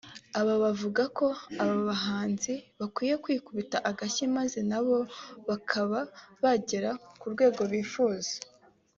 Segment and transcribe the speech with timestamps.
[0.39, 1.27] Aba bavuga ko
[1.63, 4.97] abahanzi bakwiye kwikubita agashyi maze na bo
[5.47, 5.99] bakaba
[6.41, 6.89] bagera
[7.19, 8.33] ku rwego bifuza